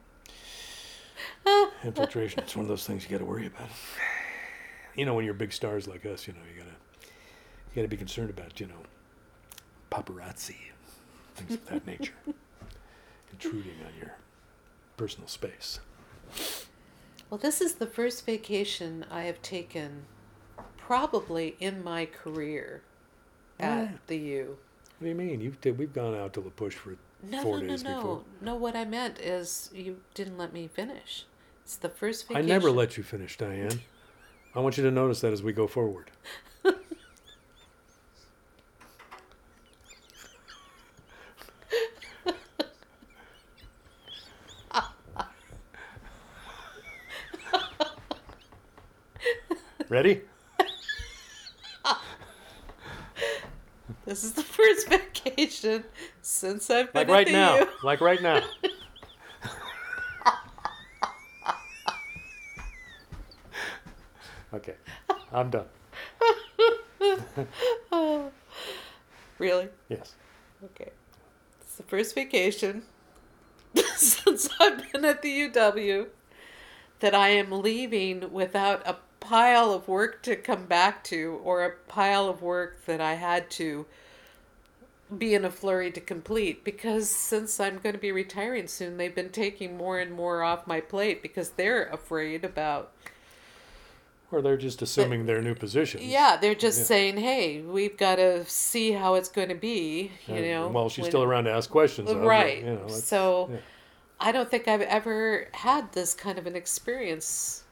Infiltration. 1.84 2.40
It's 2.40 2.54
one 2.54 2.64
of 2.64 2.68
those 2.68 2.86
things 2.86 3.04
you 3.04 3.10
got 3.10 3.18
to 3.18 3.24
worry 3.24 3.46
about. 3.46 3.68
You 4.94 5.04
know, 5.06 5.14
when 5.14 5.24
you're 5.24 5.34
big 5.34 5.52
stars 5.52 5.86
like 5.88 6.04
us, 6.06 6.26
you 6.26 6.32
know, 6.34 6.40
you 6.52 6.58
gotta 6.58 6.70
you 7.70 7.76
gotta 7.76 7.88
be 7.88 7.96
concerned 7.96 8.30
about, 8.30 8.58
you 8.60 8.66
know, 8.66 8.82
paparazzi, 9.90 10.56
things 11.34 11.54
of 11.54 11.66
that 11.66 11.86
nature, 11.86 12.14
intruding 13.32 13.76
on 13.86 13.92
your 13.98 14.14
personal 14.96 15.28
space. 15.28 15.80
Well, 17.30 17.38
this 17.38 17.60
is 17.60 17.74
the 17.74 17.86
first 17.86 18.24
vacation 18.24 19.04
I 19.10 19.22
have 19.22 19.42
taken 19.42 20.04
probably 20.76 21.56
in 21.58 21.82
my 21.82 22.06
career 22.06 22.82
at 23.58 23.82
Yeah. 23.82 23.88
the 24.06 24.16
U. 24.16 24.58
What 24.98 25.04
do 25.04 25.08
you 25.08 25.14
mean? 25.14 25.40
You've 25.40 25.60
t- 25.60 25.72
we've 25.72 25.92
gone 25.92 26.14
out 26.14 26.32
to 26.34 26.40
La 26.40 26.50
Push 26.50 26.74
for 26.74 26.96
No, 27.22 27.42
four 27.42 27.56
no, 27.58 27.62
no, 27.62 27.68
days 27.68 27.82
no. 27.84 27.96
before. 27.96 28.24
No, 28.40 28.54
what 28.54 28.76
I 28.76 28.84
meant 28.84 29.18
is 29.18 29.70
you 29.74 30.00
didn't 30.14 30.38
let 30.38 30.52
me 30.52 30.68
finish. 30.68 31.26
It's 31.64 31.76
the 31.76 31.88
first 31.88 32.28
vacation. 32.28 32.44
I 32.44 32.48
never 32.48 32.70
let 32.70 32.96
you 32.96 33.02
finish, 33.02 33.36
Diane. 33.36 33.80
I 34.54 34.60
want 34.60 34.78
you 34.78 34.84
to 34.84 34.90
notice 34.90 35.20
that 35.20 35.32
as 35.32 35.42
we 35.42 35.52
go 35.52 35.66
forward. 35.66 36.10
Ready? 49.96 50.20
This 54.04 54.24
is 54.24 54.32
the 54.32 54.42
first 54.42 54.88
vacation 54.90 55.84
since 56.20 56.68
I've 56.68 56.92
been 56.92 57.08
Like 57.08 57.16
right 57.16 57.32
now. 57.32 57.56
U. 57.56 57.66
Like 57.82 58.02
right 58.02 58.20
now. 58.20 58.42
okay. 64.52 64.74
I'm 65.32 65.48
done. 65.48 65.64
Really? 69.38 69.68
Yes. 69.88 70.14
Okay. 70.62 70.90
It's 71.62 71.76
the 71.76 71.84
first 71.84 72.14
vacation 72.14 72.82
since 73.96 74.50
I've 74.60 74.92
been 74.92 75.06
at 75.06 75.22
the 75.22 75.48
UW 75.48 76.08
that 77.00 77.14
I 77.14 77.28
am 77.28 77.50
leaving 77.50 78.30
without 78.32 78.86
a 78.86 78.96
pile 79.26 79.72
of 79.72 79.88
work 79.88 80.22
to 80.22 80.36
come 80.36 80.66
back 80.66 81.02
to 81.04 81.40
or 81.42 81.64
a 81.64 81.70
pile 81.88 82.28
of 82.28 82.42
work 82.42 82.84
that 82.86 83.00
I 83.00 83.14
had 83.14 83.50
to 83.52 83.86
be 85.18 85.34
in 85.34 85.44
a 85.44 85.50
flurry 85.50 85.90
to 85.92 86.00
complete 86.00 86.64
because 86.64 87.08
since 87.08 87.58
I'm 87.60 87.78
going 87.78 87.94
to 87.94 87.98
be 88.00 88.12
retiring 88.12 88.66
soon, 88.68 88.96
they've 88.96 89.14
been 89.14 89.30
taking 89.30 89.76
more 89.76 89.98
and 89.98 90.12
more 90.12 90.42
off 90.42 90.66
my 90.66 90.80
plate 90.80 91.22
because 91.22 91.50
they're 91.50 91.84
afraid 91.86 92.44
about 92.44 92.92
Or 94.32 94.42
they're 94.42 94.56
just 94.56 94.82
assuming 94.82 95.26
their 95.26 95.40
new 95.42 95.54
positions. 95.54 96.02
yeah, 96.04 96.36
they're 96.40 96.56
just 96.56 96.78
Yeah. 96.80 96.84
saying, 96.86 97.16
"Hey, 97.18 97.60
we've 97.60 97.96
got 97.96 98.16
to 98.16 98.44
see 98.46 98.92
how 98.92 99.14
it's 99.14 99.28
going 99.28 99.48
to 99.48 99.54
be," 99.54 100.10
you 100.26 100.34
And, 100.34 100.44
know. 100.46 100.68
Well, 100.68 100.88
she's 100.88 101.02
when- 101.02 101.10
still 101.12 101.22
around 101.22 101.44
to 101.44 101.52
ask 101.52 101.70
questions. 101.70 102.10
of, 102.10 102.18
but, 102.18 102.26
right. 102.26 102.58
You 102.58 102.74
know, 102.74 102.88
so 102.88 103.48
yeah. 103.52 103.58
I 104.18 104.32
don't 104.32 104.50
think 104.50 104.66
I've 104.66 104.82
ever 104.82 105.46
had 105.52 105.92
this 105.92 106.14
kind 106.14 106.38
of 106.38 106.46
an 106.48 106.56
experience 106.56 107.62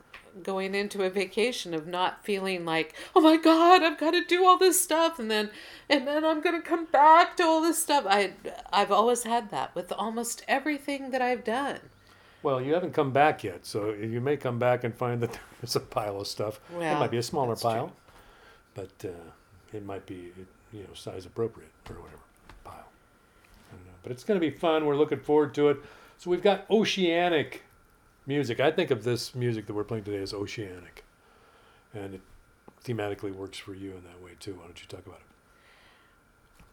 going 0.42 0.74
into 0.74 1.02
a 1.02 1.10
vacation 1.10 1.74
of 1.74 1.86
not 1.86 2.24
feeling 2.24 2.64
like, 2.64 2.94
"Oh 3.14 3.20
my 3.20 3.36
god, 3.36 3.82
I've 3.82 3.98
got 3.98 4.12
to 4.12 4.24
do 4.24 4.44
all 4.44 4.58
this 4.58 4.80
stuff 4.80 5.18
and 5.18 5.30
then 5.30 5.50
and 5.88 6.06
then 6.06 6.24
I'm 6.24 6.40
going 6.40 6.60
to 6.60 6.66
come 6.66 6.86
back 6.86 7.36
to 7.36 7.44
all 7.44 7.60
this 7.62 7.82
stuff." 7.82 8.04
I 8.08 8.32
I've 8.72 8.90
always 8.92 9.22
had 9.24 9.50
that 9.50 9.74
with 9.74 9.92
almost 9.92 10.44
everything 10.48 11.10
that 11.10 11.22
I've 11.22 11.44
done. 11.44 11.80
Well, 12.42 12.60
you 12.60 12.74
haven't 12.74 12.92
come 12.92 13.10
back 13.10 13.42
yet, 13.42 13.64
so 13.64 13.94
you 13.94 14.20
may 14.20 14.36
come 14.36 14.58
back 14.58 14.84
and 14.84 14.94
find 14.94 15.22
that 15.22 15.38
there's 15.60 15.76
a 15.76 15.80
pile 15.80 16.20
of 16.20 16.26
stuff. 16.26 16.60
it 16.74 16.98
might 16.98 17.10
be 17.10 17.16
a 17.16 17.22
smaller 17.22 17.50
that's 17.50 17.62
true. 17.62 17.70
pile, 17.70 17.92
but 18.74 18.92
uh, 19.04 19.30
it 19.72 19.84
might 19.84 20.04
be 20.06 20.32
you 20.72 20.80
know 20.80 20.94
size 20.94 21.24
appropriate 21.26 21.70
or 21.88 21.96
whatever 21.96 22.20
pile. 22.64 22.86
I 23.72 23.76
don't 23.76 23.86
know, 23.86 23.92
but 24.02 24.12
it's 24.12 24.24
going 24.24 24.38
to 24.38 24.46
be 24.46 24.54
fun. 24.54 24.84
We're 24.86 24.96
looking 24.96 25.20
forward 25.20 25.54
to 25.54 25.68
it. 25.70 25.78
So 26.18 26.30
we've 26.30 26.42
got 26.42 26.64
oceanic 26.70 27.62
music. 28.26 28.60
I 28.60 28.70
think 28.70 28.90
of 28.90 29.04
this 29.04 29.34
music 29.34 29.66
that 29.66 29.74
we're 29.74 29.84
playing 29.84 30.04
today 30.04 30.22
as 30.22 30.32
oceanic, 30.32 31.04
and 31.92 32.14
it 32.14 32.20
thematically 32.84 33.34
works 33.34 33.58
for 33.58 33.74
you 33.74 33.90
in 33.90 34.04
that 34.04 34.22
way 34.22 34.32
too. 34.38 34.54
Why 34.54 34.64
don't 34.64 34.80
you 34.80 34.86
talk 34.88 35.06
about 35.06 35.20
it? 35.20 35.26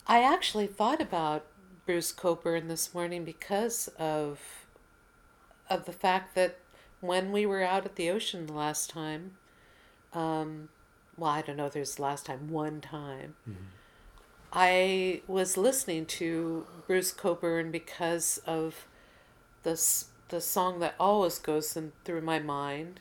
I 0.07 0.21
actually 0.23 0.67
thought 0.67 1.01
about 1.01 1.45
Bruce 1.85 2.11
Cockburn 2.11 2.67
this 2.67 2.93
morning 2.93 3.23
because 3.23 3.87
of 3.99 4.39
of 5.69 5.85
the 5.85 5.93
fact 5.93 6.35
that 6.35 6.57
when 6.99 7.31
we 7.31 7.45
were 7.45 7.63
out 7.63 7.85
at 7.85 7.95
the 7.95 8.09
ocean 8.09 8.45
the 8.45 8.53
last 8.53 8.89
time, 8.89 9.37
um, 10.13 10.69
well, 11.17 11.31
I 11.31 11.41
don't 11.41 11.55
know 11.57 11.65
if 11.67 11.73
there's 11.73 11.95
the 11.95 12.01
last 12.01 12.25
time, 12.25 12.49
one 12.49 12.81
time, 12.81 13.35
I 14.53 15.21
was 15.27 15.55
listening 15.55 16.05
to 16.07 16.65
Bruce 16.87 17.11
Cockburn 17.11 17.71
because 17.71 18.41
of 18.45 18.87
this 19.63 20.05
the 20.31 20.41
song 20.41 20.79
that 20.79 20.95
always 20.99 21.37
goes 21.37 21.75
in, 21.77 21.91
through 22.05 22.21
my 22.21 22.39
mind, 22.39 22.99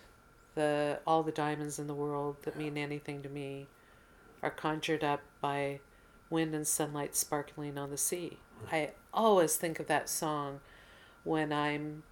the 0.54 0.98
all 1.06 1.22
the 1.22 1.32
diamonds 1.32 1.78
in 1.78 1.86
the 1.86 1.94
world 1.94 2.36
that 2.42 2.56
mean 2.56 2.76
anything 2.76 3.22
to 3.22 3.28
me, 3.28 3.66
are 4.42 4.50
conjured 4.50 5.02
up 5.02 5.20
by 5.40 5.80
wind 6.28 6.54
and 6.54 6.66
sunlight 6.66 7.16
sparkling 7.16 7.78
on 7.78 7.90
the 7.90 7.96
sea. 7.96 8.36
I 8.70 8.90
always 9.14 9.56
think 9.56 9.80
of 9.80 9.86
that 9.86 10.08
song 10.08 10.60
when 11.24 11.52
I'm 11.52 12.02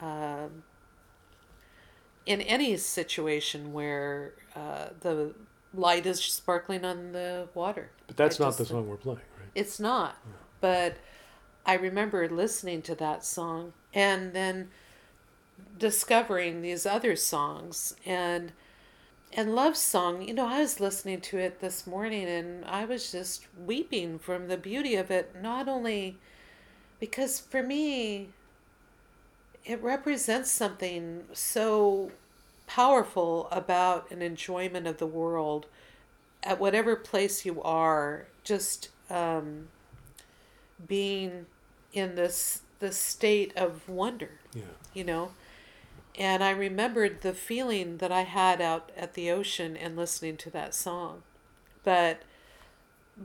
um, 0.00 0.62
in 2.24 2.40
any 2.40 2.76
situation 2.76 3.72
where 3.72 4.32
uh, 4.54 4.88
the 5.00 5.34
light 5.74 6.06
is 6.06 6.20
sparkling 6.22 6.84
on 6.84 7.12
the 7.12 7.48
water. 7.54 7.90
But 8.06 8.16
that's 8.16 8.40
I 8.40 8.44
not 8.44 8.50
the 8.52 8.56
think- 8.58 8.68
song 8.68 8.88
we're 8.88 8.96
playing, 8.96 9.18
right? 9.18 9.48
It's 9.54 9.80
not, 9.80 10.16
but 10.60 10.96
I 11.66 11.74
remember 11.74 12.28
listening 12.28 12.82
to 12.82 12.94
that 12.94 13.24
song 13.24 13.72
and 13.92 14.32
then 14.32 14.70
discovering 15.78 16.62
these 16.62 16.86
other 16.86 17.16
songs 17.16 17.96
and 18.06 18.52
and 19.32 19.54
love 19.54 19.76
song 19.76 20.22
you 20.22 20.32
know 20.32 20.46
i 20.46 20.60
was 20.60 20.80
listening 20.80 21.20
to 21.20 21.38
it 21.38 21.60
this 21.60 21.86
morning 21.86 22.26
and 22.26 22.64
i 22.66 22.84
was 22.84 23.10
just 23.10 23.46
weeping 23.64 24.18
from 24.18 24.48
the 24.48 24.56
beauty 24.56 24.94
of 24.94 25.10
it 25.10 25.34
not 25.42 25.66
only 25.66 26.16
because 27.00 27.40
for 27.40 27.62
me 27.62 28.28
it 29.64 29.82
represents 29.82 30.50
something 30.50 31.24
so 31.32 32.10
powerful 32.66 33.48
about 33.50 34.10
an 34.10 34.22
enjoyment 34.22 34.86
of 34.86 34.98
the 34.98 35.06
world 35.06 35.66
at 36.42 36.60
whatever 36.60 36.94
place 36.96 37.44
you 37.44 37.60
are 37.62 38.26
just 38.44 38.90
um, 39.10 39.68
being 40.86 41.46
in 41.96 42.14
this 42.14 42.60
this 42.78 42.98
state 42.98 43.52
of 43.56 43.88
wonder 43.88 44.30
Yeah. 44.54 44.62
you 44.92 45.02
know 45.02 45.32
and 46.18 46.44
i 46.44 46.50
remembered 46.50 47.22
the 47.22 47.32
feeling 47.32 47.96
that 47.98 48.12
i 48.12 48.22
had 48.22 48.60
out 48.60 48.92
at 48.96 49.14
the 49.14 49.30
ocean 49.30 49.76
and 49.76 49.96
listening 49.96 50.36
to 50.38 50.50
that 50.50 50.74
song 50.74 51.22
but 51.84 52.22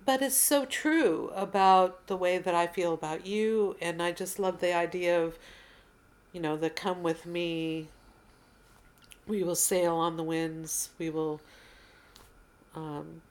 but 0.05 0.21
it's 0.21 0.37
so 0.37 0.63
true 0.65 1.31
about 1.35 2.07
the 2.07 2.15
way 2.15 2.37
that 2.37 2.55
i 2.55 2.65
feel 2.65 2.93
about 2.93 3.25
you 3.27 3.75
and 3.81 4.01
i 4.01 4.11
just 4.11 4.39
love 4.39 4.61
the 4.61 4.73
idea 4.73 5.21
of 5.21 5.37
you 6.31 6.39
know 6.39 6.55
the 6.55 6.69
come 6.69 7.03
with 7.03 7.25
me 7.25 7.89
we 9.27 9.43
will 9.43 9.55
sail 9.55 9.95
on 9.95 10.15
the 10.15 10.23
winds 10.23 10.89
we 10.97 11.09
will 11.09 11.41
um 12.75 13.21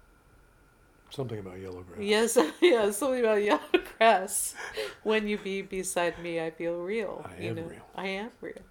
Something 1.12 1.38
about 1.40 1.58
yellow 1.58 1.80
grass. 1.82 1.98
yes 2.00 2.38
yeah 2.60 2.90
something 2.90 3.20
about 3.20 3.42
yellow 3.42 3.60
express 4.00 4.54
when 5.02 5.28
you 5.28 5.38
be 5.38 5.62
beside 5.62 6.18
me, 6.22 6.40
I 6.40 6.50
feel 6.50 6.76
real. 6.78 7.24
I 7.24 7.42
you 7.42 7.50
am 7.50 7.56
know, 7.56 7.62
real. 7.62 7.86
I 7.94 8.06
am 8.08 8.30
real. 8.40 8.62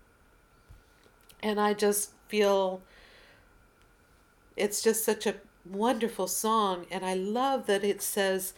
And 1.41 1.59
I 1.59 1.73
just 1.73 2.11
feel 2.27 2.81
it's 4.57 4.81
just 4.81 5.05
such 5.05 5.25
a 5.25 5.35
wonderful 5.69 6.27
song. 6.27 6.85
And 6.91 7.05
I 7.05 7.13
love 7.13 7.65
that 7.67 7.83
it 7.83 8.01
says, 8.01 8.53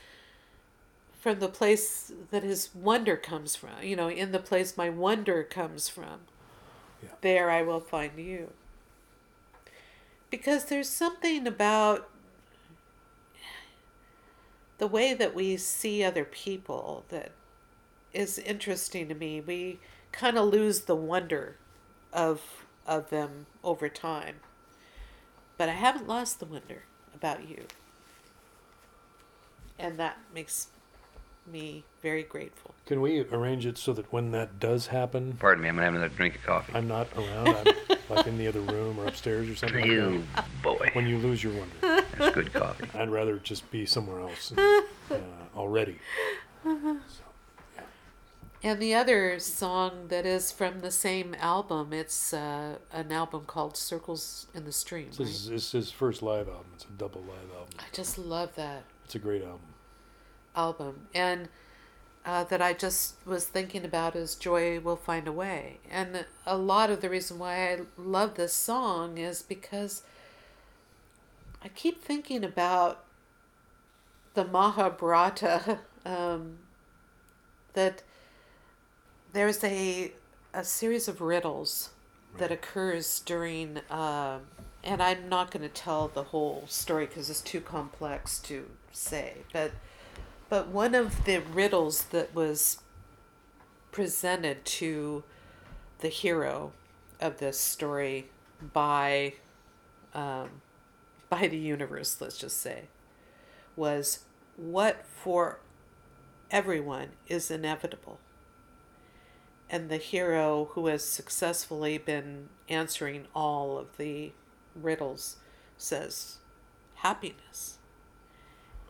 from 1.19 1.39
the 1.39 1.49
place 1.49 2.11
that 2.31 2.41
his 2.43 2.69
wonder 2.73 3.15
comes 3.15 3.55
from, 3.55 3.83
you 3.83 3.95
know, 3.95 4.09
in 4.09 4.31
the 4.31 4.39
place 4.39 4.75
my 4.75 4.89
wonder 4.89 5.43
comes 5.43 5.87
from, 5.87 6.21
Yeah. 7.03 7.09
there 7.21 7.51
I 7.51 7.61
will 7.61 7.79
find 7.79 8.17
you. 8.17 8.53
Because 10.31 10.65
there's 10.65 10.89
something 10.89 11.45
about 11.45 12.09
the 14.81 14.87
way 14.87 15.13
that 15.13 15.35
we 15.35 15.55
see 15.57 16.03
other 16.03 16.25
people 16.25 17.05
that 17.09 17.29
is 18.13 18.39
interesting 18.39 19.07
to 19.07 19.13
me. 19.13 19.39
We 19.39 19.79
kind 20.11 20.39
of 20.39 20.47
lose 20.47 20.81
the 20.81 20.95
wonder 20.95 21.55
of 22.11 22.41
of 22.87 23.11
them 23.11 23.45
over 23.63 23.87
time. 23.87 24.37
But 25.55 25.69
I 25.69 25.73
haven't 25.73 26.07
lost 26.07 26.39
the 26.39 26.47
wonder 26.47 26.81
about 27.13 27.47
you. 27.47 27.65
And 29.77 29.99
that 29.99 30.17
makes 30.33 30.69
me 31.45 31.83
very 32.01 32.23
grateful. 32.23 32.73
Can 32.87 33.01
we 33.01 33.19
arrange 33.31 33.67
it 33.67 33.77
so 33.77 33.93
that 33.93 34.11
when 34.11 34.31
that 34.31 34.59
does 34.59 34.87
happen, 34.87 35.37
Pardon 35.39 35.61
me, 35.61 35.69
I'm 35.69 35.75
gonna 35.75 35.85
have 35.85 35.93
another 35.93 36.09
drink 36.15 36.37
of 36.37 36.43
coffee. 36.43 36.73
I'm 36.73 36.87
not 36.87 37.07
around, 37.15 37.67
I'm 37.67 37.97
like 38.09 38.25
in 38.25 38.39
the 38.39 38.47
other 38.47 38.61
room 38.61 38.99
or 38.99 39.05
upstairs 39.05 39.47
or 39.47 39.55
something 39.55 39.85
You 39.85 40.23
that? 40.35 40.45
boy, 40.63 40.89
When 40.93 41.05
you 41.07 41.19
lose 41.19 41.43
your 41.43 41.53
wonder, 41.53 41.75
that's 42.17 42.35
good 42.35 42.53
coffee. 42.53 42.87
I'd 42.97 43.09
rather 43.09 43.37
just 43.37 43.69
be 43.71 43.85
somewhere 43.85 44.19
else 44.21 44.51
uh, 44.57 44.81
already. 45.55 45.97
So, 46.63 47.29
And 48.63 48.79
the 48.79 48.93
other 48.93 49.39
song 49.39 50.07
that 50.09 50.25
is 50.25 50.51
from 50.51 50.81
the 50.81 50.91
same 50.91 51.35
album, 51.39 51.93
it's 51.93 52.33
uh, 52.33 52.75
an 52.91 53.11
album 53.11 53.45
called 53.47 53.75
Circles 53.75 54.47
in 54.53 54.65
the 54.65 54.71
Stream. 54.71 55.07
this 55.09 55.19
Right? 55.19 55.29
is, 55.29 55.49
this 55.49 55.63
is 55.65 55.71
his 55.71 55.91
first 55.91 56.21
live 56.21 56.47
album. 56.47 56.67
It's 56.75 56.85
a 56.85 56.89
double 56.97 57.21
live 57.21 57.49
album. 57.57 57.73
I 57.79 57.83
just 57.91 58.17
love 58.17 58.55
that 58.55 58.83
It's 59.05 59.15
a 59.15 59.19
great 59.19 59.41
album. 59.41 59.73
album. 60.55 61.07
And 61.15 61.49
uh, 62.23 62.43
that 62.45 62.61
I 62.61 62.73
just 62.73 63.15
was 63.25 63.45
thinking 63.45 63.83
about 63.83 64.15
is 64.15 64.35
Joy 64.35 64.79
Will 64.79 64.95
Find 64.95 65.27
a 65.27 65.31
Way. 65.31 65.79
And 65.89 66.25
a 66.45 66.55
lot 66.55 66.91
of 66.91 67.01
the 67.01 67.09
reason 67.09 67.39
why 67.39 67.71
I 67.73 67.79
love 67.97 68.35
this 68.35 68.53
song 68.53 69.17
is 69.17 69.41
because 69.41 70.03
I 71.63 71.67
keep 71.69 72.03
thinking 72.03 72.43
about 72.43 73.03
the 74.33 74.45
Mahabharata, 74.45 75.79
um, 76.05 76.57
that 77.73 78.03
there's 79.33 79.63
a, 79.63 80.11
a 80.53 80.63
series 80.63 81.07
of 81.07 81.21
riddles 81.21 81.91
that 82.37 82.51
occurs 82.51 83.19
during, 83.19 83.77
uh, 83.89 84.39
and 84.83 85.01
I'm 85.01 85.29
not 85.29 85.51
going 85.51 85.63
to 85.63 85.69
tell 85.69 86.07
the 86.07 86.23
whole 86.23 86.63
story 86.67 87.05
because 87.05 87.29
it's 87.29 87.41
too 87.41 87.61
complex 87.61 88.39
to 88.39 88.65
say, 88.91 89.37
but 89.53 89.71
but 90.49 90.67
one 90.67 90.95
of 90.95 91.23
the 91.23 91.37
riddles 91.37 92.03
that 92.05 92.35
was 92.35 92.79
presented 93.93 94.65
to 94.65 95.23
the 95.99 96.09
hero 96.09 96.73
of 97.21 97.39
this 97.39 97.57
story 97.57 98.27
by 98.73 99.35
um, 100.13 100.49
by 101.31 101.47
the 101.47 101.57
universe, 101.57 102.19
let's 102.19 102.37
just 102.37 102.57
say, 102.57 102.83
was 103.77 104.25
what 104.57 105.05
for 105.05 105.59
everyone 106.51 107.11
is 107.27 107.49
inevitable. 107.49 108.19
And 109.69 109.89
the 109.89 109.97
hero 109.97 110.71
who 110.73 110.87
has 110.87 111.05
successfully 111.05 111.97
been 111.97 112.49
answering 112.67 113.27
all 113.33 113.77
of 113.77 113.95
the 113.97 114.33
riddles 114.75 115.37
says, 115.77 116.39
happiness. 116.95 117.77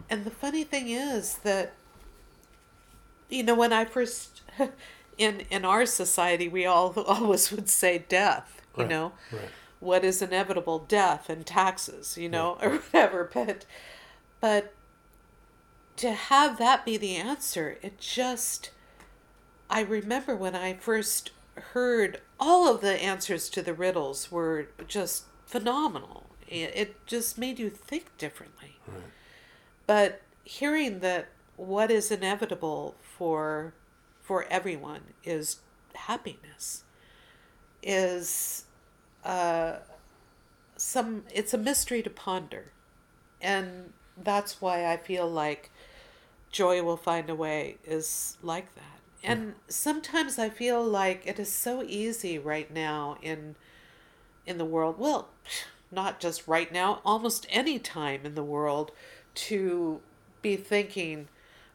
And 0.10 0.26
the 0.26 0.32
funny 0.32 0.64
thing 0.64 0.90
is 0.90 1.36
that, 1.44 1.74
you 3.30 3.44
know, 3.44 3.54
when 3.54 3.72
I 3.72 3.86
first, 3.86 4.42
in, 5.20 5.42
in 5.52 5.64
our 5.64 5.86
society, 5.86 6.48
we 6.48 6.66
all 6.66 6.92
always 7.08 7.52
would 7.52 7.70
say 7.70 8.04
death, 8.10 8.64
you 8.76 8.82
Right, 8.84 8.90
know 8.90 9.12
Right. 9.32 9.50
What 9.82 10.06
is 10.06 10.22
inevitable 10.22 10.80
death 10.80 11.30
and 11.30 11.46
taxes 11.46 12.18
you 12.18 12.30
know 12.30 12.58
or 12.62 12.78
whatever 12.78 13.30
but 13.34 13.66
but 14.40 14.74
to 15.98 16.14
have 16.14 16.58
that 16.58 16.86
be 16.86 16.96
the 16.96 17.16
answer 17.18 17.78
it 17.82 18.00
just 18.00 18.72
i 19.70 19.82
remember 19.82 20.36
when 20.36 20.56
i 20.56 20.74
first 20.74 21.32
heard 21.74 22.22
all 22.40 22.74
of 22.74 22.82
the 22.82 23.02
answers 23.02 23.50
to 23.50 23.62
the 23.62 23.74
riddles 23.74 24.32
were 24.32 24.68
just 24.88 25.26
phenomenal. 25.46 26.26
It, 26.48 26.72
it 26.76 27.06
just 27.06 27.38
made 27.38 27.60
you 27.60 27.70
think 27.70 28.18
differently. 28.18 28.78
Right. 28.88 29.04
but 29.86 30.22
hearing 30.44 31.00
that 31.00 31.28
what 31.56 31.92
is 31.92 32.10
inevitable 32.12 32.96
for 33.02 33.74
for 34.22 34.46
everyone 34.50 35.02
is 35.24 35.58
happiness 35.94 36.84
is 37.84 38.66
uh, 39.24 39.78
some 40.78 41.24
it's 41.34 41.54
a 41.54 41.58
mystery 41.58 42.02
to 42.02 42.10
ponder. 42.10 42.72
And 43.42 43.94
that's 44.24 44.62
why 44.62 44.86
i 44.86 44.98
feel 44.98 45.28
like 45.28 45.72
joy 46.52 46.84
will 46.84 46.98
find 46.98 47.30
a 47.30 47.36
way 47.36 47.78
is 47.86 48.38
like 48.44 48.74
that. 48.76 48.84
And 49.24 49.54
sometimes 49.68 50.38
i 50.38 50.50
feel 50.50 50.84
like 50.84 51.26
it 51.26 51.40
is 51.40 51.52
so 51.52 51.84
easy 51.84 52.38
right 52.38 52.72
now 52.72 53.18
in 53.22 53.56
in 54.46 54.58
the 54.58 54.66
world 54.66 54.98
well 54.98 55.30
not 55.92 56.20
just 56.20 56.48
right 56.48 56.72
now 56.72 57.00
almost 57.06 57.46
any 57.50 57.80
time 57.80 58.22
in 58.26 58.36
the 58.36 58.44
world 58.44 58.92
to 59.34 60.02
be 60.42 60.56
thinking 60.56 61.28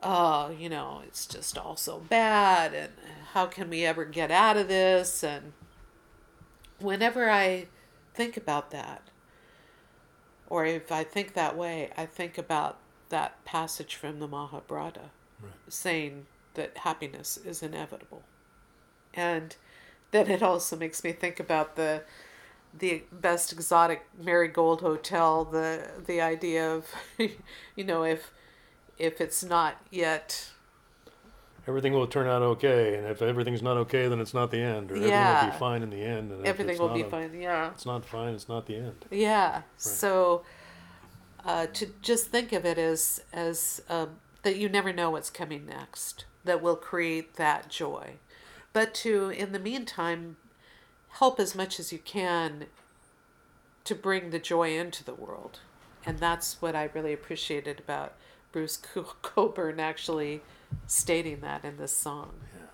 oh 0.03 0.51
you 0.51 0.69
know 0.69 1.03
it's 1.07 1.27
just 1.27 1.57
all 1.57 1.77
so 1.77 1.99
bad 2.09 2.75
and 2.75 2.93
how 3.37 3.45
can 3.45 3.69
we 3.69 3.85
ever 3.85 4.07
get 4.07 4.31
out 4.31 4.57
of 4.57 4.67
this? 4.67 5.23
And 5.23 5.53
whenever 6.81 7.31
I 7.31 7.67
think 8.15 8.37
about 8.37 8.71
that, 8.71 9.03
or 10.49 10.65
if 10.65 10.93
I 10.93 11.05
think 11.05 11.35
that 11.35 11.57
way, 11.57 11.91
I 11.97 12.07
think 12.07 12.39
about 12.39 12.79
that 13.09 13.45
passage 13.45 13.95
from 13.95 14.19
the 14.21 14.29
Mahabharata 14.29 15.11
Right. 15.43 15.53
saying 15.69 16.27
that 16.55 16.79
happiness 16.79 17.37
is 17.37 17.63
inevitable. 17.63 18.23
And 19.15 19.57
then 20.13 20.31
it 20.31 20.43
also 20.43 20.77
makes 20.77 21.05
me 21.05 21.13
think 21.13 21.41
about 21.41 21.77
the 21.77 22.03
the 22.79 23.05
best 23.13 23.53
exotic 23.53 24.07
marigold 24.19 24.81
hotel, 24.83 25.45
the 25.45 25.91
the 26.07 26.21
idea 26.21 26.71
of 26.75 26.87
you 27.19 27.85
know, 27.85 28.05
if 28.05 28.33
if 28.99 29.21
it's 29.21 29.45
not 29.45 29.81
yet 29.91 30.51
Everything 31.69 31.93
will 31.93 32.07
turn 32.07 32.29
out 32.29 32.43
okay, 32.43 32.95
and 32.97 33.07
if 33.09 33.21
everything's 33.23 33.63
not 33.63 33.77
okay, 33.77 34.07
then 34.07 34.21
it's 34.21 34.33
not 34.35 34.53
the 34.53 34.61
end, 34.61 34.93
or 34.93 34.97
everything 34.97 35.11
will 35.11 35.51
be 35.53 35.59
fine 35.59 35.83
in 35.83 35.91
the 35.91 36.03
end. 36.03 36.31
And 36.31 36.47
everything 36.47 36.79
will 36.79 36.91
be 36.91 37.01
a- 37.01 37.11
fine. 37.11 37.35
Yeah. 37.35 37.71
It's 37.73 37.85
not 37.87 38.05
fine. 38.05 38.35
It's 38.35 38.49
not 38.49 38.67
the 38.67 38.77
end. 38.77 39.05
Yeah. 39.11 39.63
So 39.77 40.45
uh, 41.45 41.67
to 41.67 41.87
just 42.03 42.29
think 42.29 42.53
of 42.53 42.65
it 42.65 42.79
as 42.79 43.23
as 43.33 43.83
um, 43.89 44.11
that 44.43 44.57
you 44.57 44.69
never 44.69 44.93
know 44.93 45.11
what's 45.11 45.31
coming 45.31 45.67
next 45.67 46.25
that 46.45 46.63
will 46.63 46.77
create 46.77 47.35
that 47.35 47.69
joy, 47.69 48.15
but 48.73 48.95
to 48.95 49.31
in 49.31 49.51
the 49.51 49.59
meantime 49.59 50.37
help 51.09 51.41
as 51.41 51.55
much 51.55 51.81
as 51.81 51.93
you 51.93 51.99
can 51.99 52.67
to 53.85 53.95
bring 53.95 54.31
the 54.31 54.39
joy 54.39 54.77
into 54.79 55.03
the 55.03 55.15
world, 55.15 55.59
and 56.05 56.19
that's 56.19 56.63
what 56.63 56.77
I 56.77 56.91
really 56.95 57.13
appreciated 57.13 57.81
about 57.81 58.13
Bruce 58.57 58.79
Co- 58.79 59.03
Cockburn 59.21 59.79
actually 59.79 60.41
stating 60.87 61.41
that 61.41 61.63
in 61.63 61.77
this 61.77 61.95
song. 61.95 62.33
In 62.55 62.66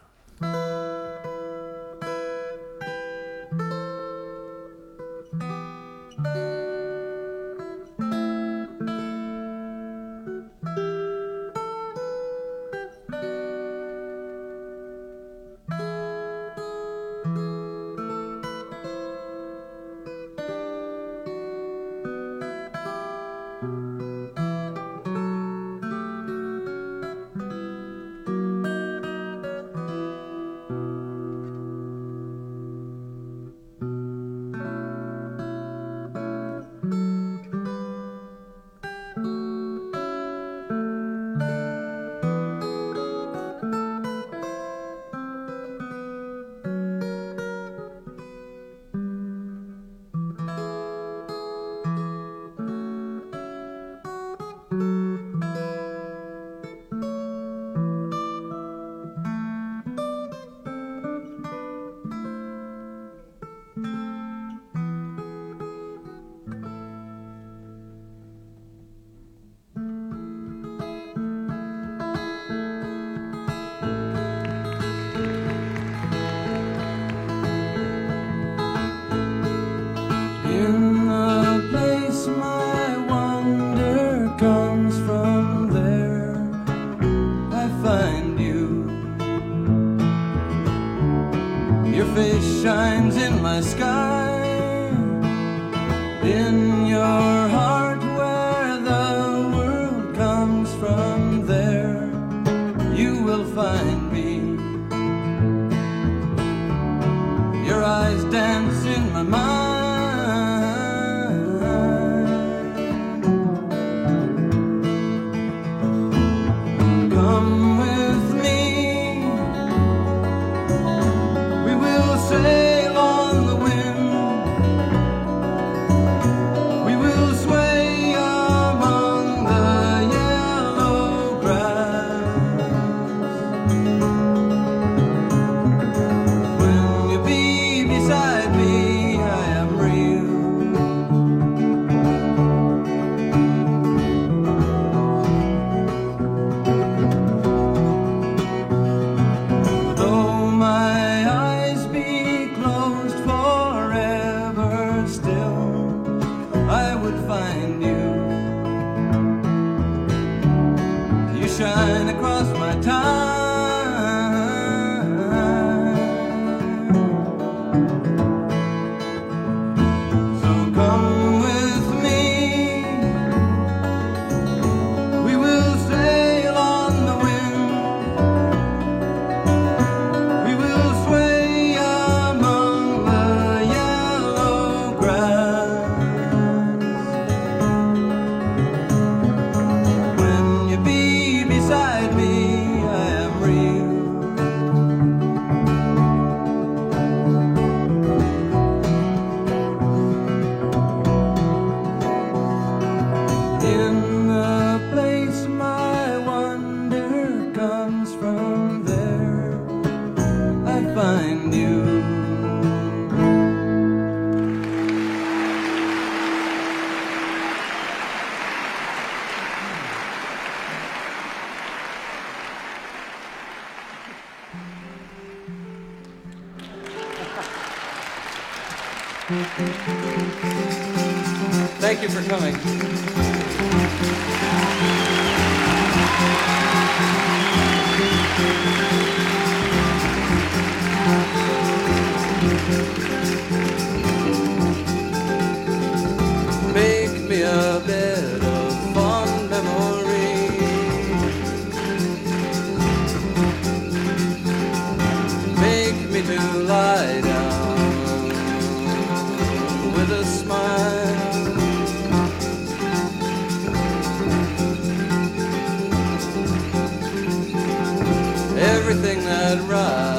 Everything 269.53 270.12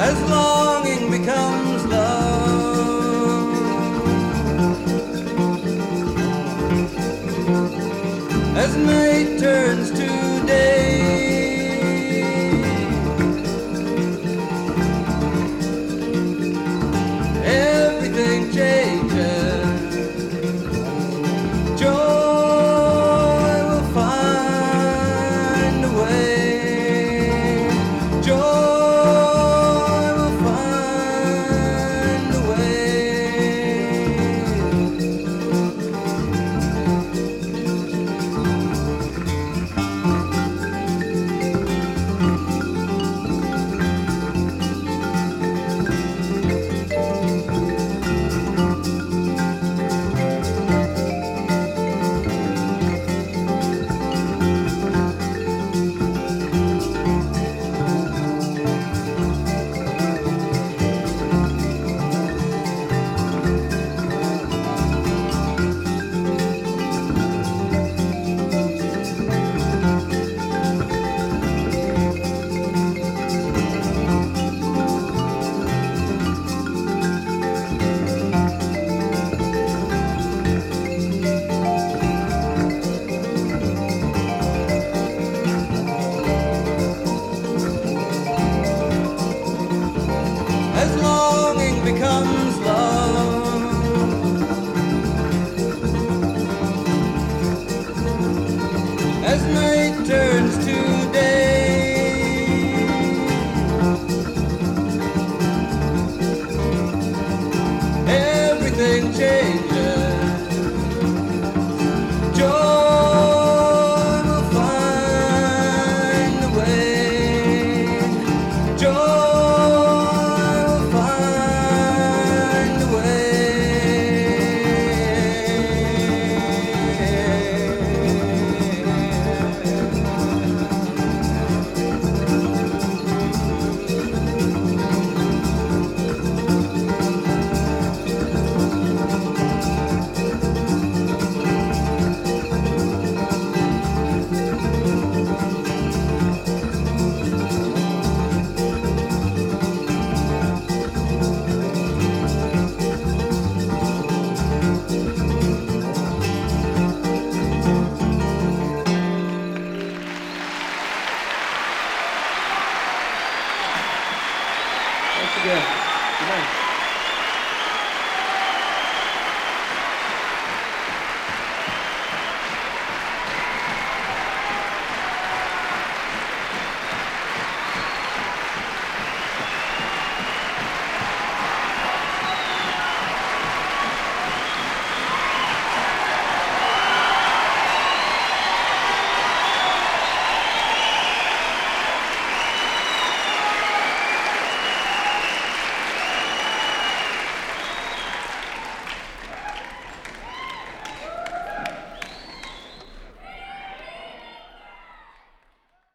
as 0.00 0.18
longing 0.30 1.10
becomes 1.10 1.84
love. 1.84 3.50
As 8.56 8.76
night 8.76 9.39